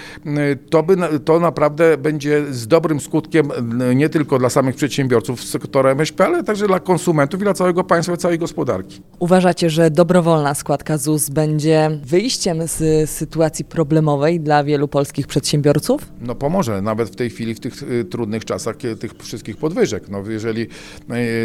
To, 0.69 0.83
by, 0.83 0.95
to 1.25 1.39
naprawdę 1.39 1.97
będzie 1.97 2.53
z 2.53 2.67
dobrym 2.67 2.99
skutkiem 2.99 3.51
nie 3.95 4.09
tylko 4.09 4.39
dla 4.39 4.49
samych 4.49 4.75
przedsiębiorców 4.75 5.43
z 5.43 5.49
sektora 5.49 5.91
MŚP, 5.91 6.25
ale 6.25 6.43
także 6.43 6.67
dla 6.67 6.79
konsumentów 6.79 7.39
i 7.41 7.43
dla 7.43 7.53
całego 7.53 7.83
państwa 7.83 8.17
całej 8.17 8.39
gospodarki. 8.39 9.01
Uważacie, 9.19 9.69
że 9.69 9.91
dobrowolna 9.91 10.53
składka 10.53 10.97
ZUS 10.97 11.29
będzie 11.29 11.99
wyjściem 12.05 12.67
z 12.67 13.09
sytuacji 13.09 13.65
problemowej 13.65 14.39
dla 14.39 14.63
wielu 14.63 14.87
polskich 14.87 15.27
przedsiębiorców? 15.27 16.01
No 16.21 16.35
pomoże, 16.35 16.72
nawet 16.81 17.09
w 17.09 17.15
tej 17.15 17.29
chwili, 17.29 17.53
w 17.55 17.59
tych 17.59 17.83
y, 17.83 18.05
trudnych 18.05 18.45
czasach, 18.45 18.77
kie- 18.77 18.95
tych 18.95 19.11
wszystkich 19.21 19.57
podwyżek. 19.57 20.09
No, 20.09 20.23
jeżeli 20.29 20.61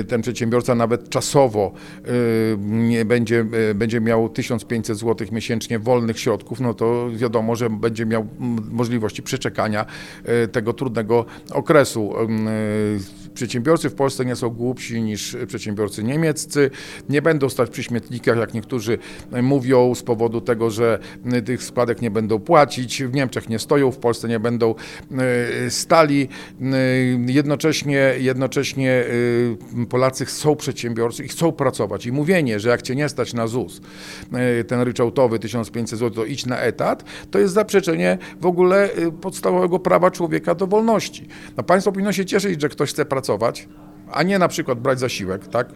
y, 0.01 0.05
ten 0.05 0.23
przedsiębiorca 0.23 0.75
nawet 0.75 1.11
czasowo 1.11 1.73
y, 2.09 2.57
nie 2.61 3.05
będzie, 3.05 3.47
y, 3.71 3.75
będzie 3.75 4.01
miał 4.01 4.29
1500 4.29 4.99
zł 4.99 5.27
miesięcznie 5.33 5.79
wolnych 5.79 6.21
środków, 6.21 6.61
no 6.61 6.75
to 6.75 7.09
wiadomo, 7.17 7.57
że 7.57 7.71
będzie 7.71 8.07
miał 8.07 8.27
możliwości 8.71 9.23
przeczekania 9.23 9.87
y, 10.45 10.49
tego 10.49 10.73
trudnego 10.73 11.25
okresu. 11.53 12.15
Przedsiębiorcy 13.39 13.91
w 13.91 13.95
Polsce 13.95 14.25
nie 14.25 14.37
są 14.37 14.51
głupsi 14.51 15.03
niż 15.03 15.37
przedsiębiorcy 15.47 16.05
niemieccy. 16.05 16.71
Nie 17.09 17.23
będą 17.23 17.49
stać 17.49 17.71
przy 17.71 17.83
śmietnikach, 17.83 18.39
jak 18.39 18.55
niektórzy 18.55 18.99
mówią, 19.43 19.95
z 19.95 20.03
powodu 20.03 20.41
tego, 20.41 20.71
że 20.71 20.99
y, 21.33 21.43
tych 21.43 21.63
składek 21.63 22.03
nie 22.03 22.11
będą 22.11 22.39
płacić. 22.39 23.03
W 23.03 23.15
Niemczech 23.15 23.49
nie 23.49 23.59
stoją, 23.59 23.91
w 23.91 23.99
Polsce 23.99 24.29
nie 24.29 24.41
będą 24.41 24.75
y, 25.67 25.71
stali. 25.71 26.29
Y, 26.63 27.33
Jednocześnie, 27.33 28.15
jednocześnie 28.19 29.05
Polacy 29.89 30.27
są 30.27 30.57
przedsiębiorcy 30.57 31.25
i 31.25 31.29
chcą 31.29 31.53
pracować. 31.53 32.07
I 32.07 32.13
mówienie, 32.13 32.61
że 32.61 32.69
jak 32.69 32.83
cię 32.83 32.97
nie 32.97 33.09
stać 33.09 33.35
na 33.35 33.47
ZUS, 33.47 33.81
ten 34.69 34.81
ryczałtowy 34.81 35.39
1500 35.39 35.99
zł, 35.99 36.11
to 36.11 36.25
idź 36.25 36.47
na 36.47 36.59
etat, 36.59 37.05
to 37.31 37.39
jest 37.39 37.55
zaprzeczenie 37.55 38.19
w 38.41 38.47
ogóle 38.47 38.89
podstawowego 39.21 39.79
prawa 39.79 40.11
człowieka 40.11 40.55
do 40.55 40.67
wolności. 40.67 41.29
No 41.57 41.63
państwo 41.63 41.93
powinno 41.93 42.13
się 42.13 42.25
cieszyć, 42.25 42.61
że 42.61 42.69
ktoś 42.69 42.91
chce 42.91 43.05
pracować, 43.05 43.28
a 44.13 44.23
nie 44.23 44.39
na 44.39 44.49
przykład 44.49 44.81
brać 44.81 45.01
zasiłek, 45.01 45.49
tak? 45.49 45.69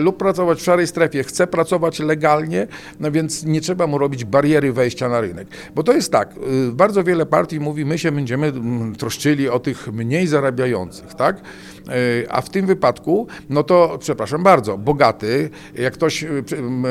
Lub 0.00 0.16
pracować 0.16 0.58
w 0.58 0.62
szarej 0.62 0.86
strefie, 0.86 1.24
chce 1.24 1.46
pracować 1.46 1.98
legalnie, 1.98 2.66
no 3.00 3.10
więc 3.10 3.44
nie 3.44 3.60
trzeba 3.60 3.86
mu 3.86 3.98
robić 3.98 4.24
bariery 4.24 4.72
wejścia 4.72 5.08
na 5.08 5.20
rynek. 5.20 5.48
Bo 5.74 5.82
to 5.82 5.92
jest 5.92 6.12
tak, 6.12 6.34
y, 6.68 6.72
bardzo 6.72 7.04
wiele 7.04 7.26
partii 7.26 7.60
mówi, 7.60 7.84
my 7.84 7.98
się 7.98 8.12
będziemy 8.12 8.46
mm, 8.46 8.96
troszczyli 8.96 9.48
o 9.48 9.58
tych 9.58 9.92
mniej 9.92 10.26
zarabiających, 10.26 11.14
tak? 11.14 11.40
Y, 11.88 12.26
A 12.30 12.40
w 12.40 12.50
tym 12.50 12.66
wypadku, 12.66 13.26
no 13.48 13.62
to 13.62 13.98
przepraszam 14.00 14.42
bardzo, 14.42 14.78
bogaty, 14.78 15.50
jak 15.74 15.94
ktoś 15.94 16.22
y, 16.22 16.44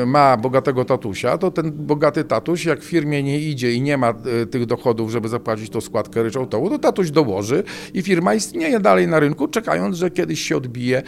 ma 0.06 0.36
bogatego 0.36 0.84
tatusia, 0.84 1.38
to 1.38 1.50
ten 1.50 1.72
bogaty 1.72 2.24
tatuś, 2.24 2.64
jak 2.64 2.80
w 2.80 2.84
firmie 2.84 3.22
nie 3.22 3.40
idzie 3.40 3.72
i 3.72 3.82
nie 3.82 3.96
ma 3.96 4.14
y, 4.42 4.46
tych 4.46 4.66
dochodów, 4.66 5.10
żeby 5.10 5.28
zapłacić 5.28 5.70
tą 5.70 5.80
składkę 5.80 6.22
ryczałtową, 6.22 6.68
to 6.68 6.78
tatuś 6.78 7.10
dołoży 7.10 7.62
i 7.94 8.02
firma 8.02 8.34
istnieje 8.34 8.80
dalej 8.80 9.08
na 9.08 9.20
rynku, 9.20 9.48
czekając, 9.48 9.96
że 9.96 10.10
kiedyś 10.10 10.40
się 10.40 10.56
odbije, 10.56 11.02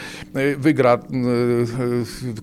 wygra 0.59 0.99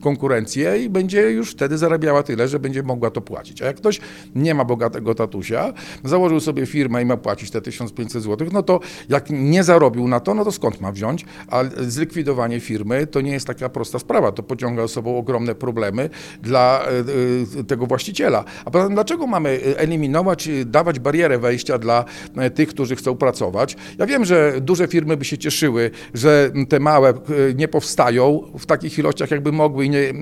konkurencję 0.01 0.83
i 0.83 0.89
będzie 0.89 1.31
już 1.31 1.51
wtedy 1.51 1.77
zarabiała 1.77 2.23
tyle, 2.23 2.47
że 2.47 2.59
będzie 2.59 2.83
mogła 2.83 3.11
to 3.11 3.21
płacić. 3.21 3.61
A 3.61 3.65
jak 3.65 3.75
ktoś 3.75 3.99
nie 4.35 4.55
ma 4.55 4.65
bogatego 4.65 5.15
tatusia, 5.15 5.73
założył 6.03 6.39
sobie 6.39 6.65
firmę 6.65 7.01
i 7.01 7.05
ma 7.05 7.17
płacić 7.17 7.51
te 7.51 7.61
1500 7.61 8.23
zł, 8.23 8.47
no 8.51 8.63
to 8.63 8.79
jak 9.09 9.29
nie 9.29 9.63
zarobił 9.63 10.07
na 10.07 10.19
to, 10.19 10.33
no 10.33 10.45
to 10.45 10.51
skąd 10.51 10.81
ma 10.81 10.91
wziąć? 10.91 11.25
A 11.47 11.63
zlikwidowanie 11.87 12.59
firmy 12.59 13.07
to 13.07 13.21
nie 13.21 13.31
jest 13.31 13.47
taka 13.47 13.69
prosta 13.69 13.99
sprawa. 13.99 14.31
To 14.31 14.43
pociąga 14.43 14.81
za 14.81 14.87
sobą 14.87 15.17
ogromne 15.17 15.55
problemy 15.55 16.09
dla 16.41 16.85
y, 17.55 17.59
y, 17.59 17.63
tego 17.63 17.85
właściciela. 17.85 18.43
A 18.65 18.71
poza 18.71 18.85
tym, 18.85 18.93
dlaczego 18.95 19.27
mamy 19.27 19.49
y, 19.49 19.77
eliminować, 19.77 20.49
dawać 20.65 20.99
barierę 20.99 21.39
wejścia 21.39 21.77
dla 21.77 22.05
tych, 22.55 22.69
którzy 22.69 22.95
chcą 22.95 23.15
pracować? 23.15 23.75
Ja 23.97 24.05
wiem, 24.05 24.25
że 24.25 24.53
duże 24.61 24.87
firmy 24.87 25.17
by 25.17 25.25
się 25.25 25.37
cieszyły, 25.37 25.91
że 26.13 26.51
te 26.69 26.79
małe 26.79 27.13
nie 27.55 27.67
powstają 27.67 28.41
w 28.59 28.65
takich 28.65 28.97
ilościach, 28.99 29.31
jakby 29.31 29.51
mogły 29.51 29.85
i 29.85 29.89
nie 29.89 30.13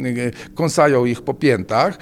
kąsają 0.55 1.05
ich 1.05 1.21
po 1.21 1.33
piętach. 1.33 1.97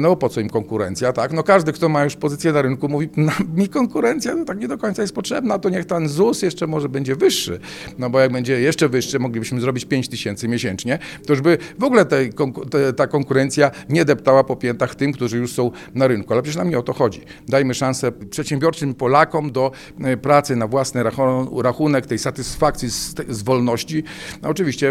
No 0.00 0.16
po 0.16 0.28
co 0.28 0.40
im 0.40 0.48
konkurencja, 0.48 1.12
tak? 1.12 1.32
No 1.32 1.42
każdy, 1.42 1.72
kto 1.72 1.88
ma 1.88 2.04
już 2.04 2.16
pozycję 2.16 2.52
na 2.52 2.62
rynku 2.62 2.88
mówi, 2.88 3.08
"Na- 3.16 3.32
mi 3.56 3.68
konkurencja 3.68 4.34
no, 4.34 4.44
tak 4.44 4.58
nie 4.60 4.68
do 4.68 4.78
końca 4.78 5.02
jest 5.02 5.14
potrzebna, 5.14 5.58
to 5.58 5.68
niech 5.68 5.84
ten 5.84 6.08
ZUS 6.08 6.42
jeszcze 6.42 6.66
może 6.66 6.88
będzie 6.88 7.16
wyższy. 7.16 7.60
No 7.98 8.10
bo 8.10 8.20
jak 8.26 8.32
będzie 8.32 8.60
jeszcze 8.60 8.88
wyższy, 8.88 9.18
moglibyśmy 9.18 9.60
zrobić 9.60 9.84
5 9.84 10.08
tysięcy 10.08 10.48
miesięcznie, 10.48 10.98
to 11.26 11.32
już 11.32 11.40
by 11.42 11.58
w 11.78 11.84
ogóle 11.84 12.04
konku- 12.34 12.68
te, 12.68 12.92
ta 12.92 13.06
konkurencja 13.06 13.70
nie 13.88 14.04
deptała 14.04 14.44
po 14.44 14.56
piętach 14.56 14.94
tym, 14.94 15.12
którzy 15.12 15.36
już 15.38 15.52
są 15.52 15.70
na 15.94 16.06
rynku. 16.06 16.32
Ale 16.32 16.42
przecież 16.42 16.56
nam 16.56 16.70
nie 16.70 16.78
o 16.78 16.82
to 16.82 16.92
chodzi. 16.92 17.20
Dajmy 17.48 17.74
szansę 17.74 18.12
przedsiębiorczym 18.12 18.94
Polakom 18.94 19.52
do 19.52 19.70
e, 20.04 20.16
pracy 20.16 20.56
na 20.56 20.66
własny 20.66 21.02
rachun- 21.04 21.60
rachunek, 21.62 22.06
tej 22.06 22.18
satysfakcji 22.18 22.90
z, 22.90 23.14
z 23.28 23.42
wolności, 23.42 24.04
no 24.42 24.48
oczywiście, 24.48 24.90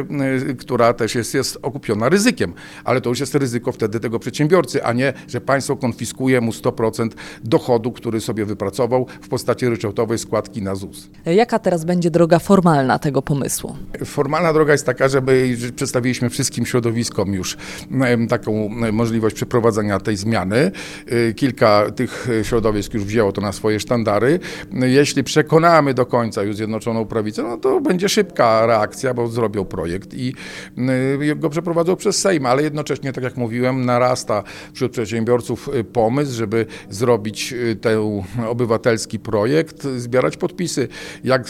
e, 0.50 0.54
która 0.54 0.94
też 0.94 1.16
jest, 1.16 1.34
jest 1.34 1.58
okupiona 1.62 2.10
ryzykiem, 2.10 2.54
ale 2.84 3.02
to 3.02 3.10
już 3.10 3.20
jest 3.20 3.36
ryzyko 3.36 3.72
wtedy 3.72 4.00
tego 4.00 4.20
przedsiębiorcy, 4.20 4.84
a 4.84 4.94
nie, 4.94 5.14
że 5.28 5.42
państwo 5.42 5.76
konfiskuje 5.76 6.42
mu 6.42 6.52
100% 6.52 7.10
dochodu, 7.44 7.92
który 7.92 8.22
sobie 8.22 8.46
wypracował 8.46 9.08
w 9.22 9.28
postaci 9.28 9.70
ryczałtowej 9.70 10.18
składki 10.18 10.62
na 10.62 10.76
ZUS. 10.76 11.10
Jaka 11.26 11.60
teraz 11.60 11.86
będzie 11.86 12.12
droga 12.12 12.40
formalna 12.40 13.00
tego 13.00 13.22
pomysłu? 13.26 13.76
Formalna 14.06 14.54
droga 14.54 14.72
jest 14.72 14.86
taka, 14.86 15.08
żeby 15.10 15.56
że 15.58 15.72
przedstawiliśmy 15.72 16.30
wszystkim 16.30 16.66
środowiskom 16.66 17.34
już 17.34 17.58
taką 18.30 18.70
możliwość 18.92 19.36
przeprowadzenia 19.36 20.00
tej 20.00 20.18
zmiany. 20.18 20.72
Y, 21.12 21.34
Kilka 21.34 21.92
tych 21.92 22.28
środowisk 22.44 22.94
już 22.94 23.04
wzięło 23.04 23.32
to 23.32 23.42
na 23.42 23.52
swoje 23.52 23.80
sztandary. 23.80 24.40
Jeśli 24.74 25.24
przekonamy 25.24 25.94
do 25.94 26.06
końca 26.06 26.44
już 26.44 26.56
Zjednoczoną 26.56 27.06
Prawicę, 27.06 27.44
no 27.44 27.58
to 27.58 27.82
będzie 27.82 28.10
szybka 28.10 28.66
reakcja, 28.66 29.14
bo 29.14 29.28
zrobią 29.28 29.66
projekt 29.66 30.14
i 30.14 30.34
y, 31.22 31.36
go 31.36 31.50
przeprowadzą 31.50 31.96
przez 31.96 32.18
Sejm, 32.18 32.46
ale 32.46 32.64
jednocześnie, 32.64 33.14
tak 33.14 33.24
jak 33.24 33.38
mówiłem, 33.38 33.86
narasta 33.86 34.44
wśród 34.74 34.92
przedsiębiorców 34.92 35.70
y, 35.76 35.84
pomysł, 35.84 36.34
żeby 36.34 36.66
zrobić 36.90 37.54
ten 37.82 38.00
obywatelski 38.48 39.20
projekt, 39.20 39.84
zbierać 39.84 40.38
podpisy. 40.38 40.88
Jak 41.24 41.48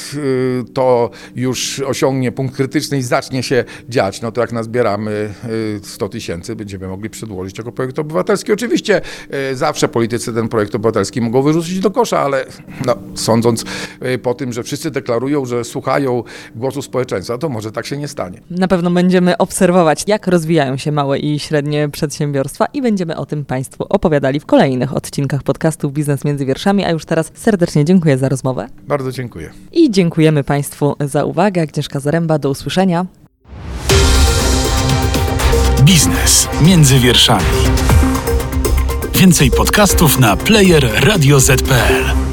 to 0.73 1.09
już 1.35 1.64
osiągnie 1.87 2.31
punkt 2.31 2.55
krytyczny 2.55 2.97
i 2.97 3.01
zacznie 3.01 3.43
się 3.43 3.63
dziać, 3.89 4.21
no 4.21 4.31
to 4.31 4.41
jak 4.41 4.51
nazbieramy 4.51 5.33
y, 5.45 5.79
100 5.83 6.09
tysięcy, 6.09 6.55
będziemy 6.55 6.87
mogli 6.87 7.09
przedłożyć 7.09 7.57
jako 7.57 7.71
projekt 7.71 7.99
obywatelski. 7.99 8.53
Oczywiście 8.53 9.01
y, 9.51 9.55
zawsze 9.55 9.87
politycy 9.87 10.33
ten 10.33 10.47
projekt 10.47 10.75
obywatelski 10.75 11.21
mogą 11.21 11.41
wyrzucić 11.41 11.79
do 11.79 11.91
kosza, 11.91 12.19
ale 12.19 12.45
no, 12.85 12.95
sądząc 13.15 13.65
y, 14.05 14.17
po 14.17 14.33
tym, 14.33 14.53
że 14.53 14.63
wszyscy 14.63 14.91
deklarują, 14.91 15.45
że 15.45 15.63
słuchają 15.63 16.23
głosu 16.55 16.81
społeczeństwa, 16.81 17.37
to 17.37 17.49
może 17.49 17.71
tak 17.71 17.85
się 17.85 17.97
nie 17.97 18.07
stanie. 18.07 18.41
Na 18.49 18.67
pewno 18.67 18.91
będziemy 18.91 19.37
obserwować, 19.37 20.03
jak 20.07 20.27
rozwijają 20.27 20.77
się 20.77 20.91
małe 20.91 21.19
i 21.19 21.39
średnie 21.39 21.89
przedsiębiorstwa 21.89 22.65
i 22.65 22.81
będziemy 22.81 23.17
o 23.17 23.25
tym 23.25 23.45
Państwu 23.45 23.85
opowiadali 23.89 24.39
w 24.39 24.45
kolejnych 24.45 24.95
odcinkach 24.95 25.43
podcastu 25.43 25.91
Biznes 25.91 26.25
Między 26.25 26.45
Wierszami, 26.45 26.85
a 26.85 26.91
już 26.91 27.05
teraz 27.05 27.31
serdecznie 27.33 27.85
dziękuję 27.85 28.17
za 28.17 28.29
rozmowę 28.29 28.67
Bardzo 28.87 29.11
dziękuję. 29.11 29.49
i 29.71 29.91
dziękujemy 29.91 30.43
Państwu 30.43 30.95
za 30.99 31.25
uwagę. 31.55 31.61
Agnieszka 31.61 31.99
Zaręba, 31.99 32.39
do 32.39 32.49
usłyszenia. 32.49 33.05
Biznes 35.81 36.47
między 36.61 36.99
wierszami. 36.99 37.45
Więcej 39.13 39.51
podcastów 39.51 40.19
na 40.19 40.37
player 40.37 41.05
radioz.pl. 41.05 42.24